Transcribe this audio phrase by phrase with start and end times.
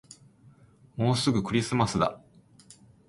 [0.95, 2.19] もうすぐクリスマスだ